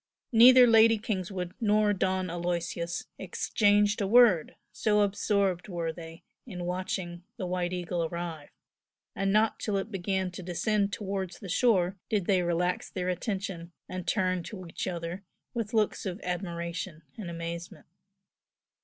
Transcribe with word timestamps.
Neither 0.31 0.65
Lady 0.65 0.97
Kingswood 0.97 1.53
nor 1.61 1.93
Don 1.93 2.27
Aloysius 2.31 3.05
exchanged 3.19 4.01
a 4.01 4.07
word, 4.07 4.55
so 4.71 5.01
absorbed 5.01 5.67
were 5.67 5.93
they 5.93 6.23
in 6.47 6.65
watching 6.65 7.21
the 7.37 7.45
"White 7.45 7.71
Eagle" 7.71 8.05
arrive, 8.05 8.49
and 9.15 9.31
not 9.31 9.59
till 9.59 9.77
it 9.77 9.91
began 9.91 10.31
to 10.31 10.41
descend 10.41 10.91
towards 10.91 11.37
the 11.37 11.49
shore 11.49 11.97
did 12.09 12.25
they 12.25 12.41
relax 12.41 12.89
their 12.89 13.09
attention 13.09 13.73
and 13.87 14.07
turn 14.07 14.41
to 14.41 14.65
each 14.65 14.87
other 14.87 15.21
with 15.53 15.71
looks 15.71 16.07
of 16.07 16.19
admiration 16.23 17.03
and 17.15 17.29
amazement. 17.29 17.85